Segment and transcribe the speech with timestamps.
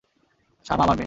[0.65, 0.99] শামা আমার মেয়ে।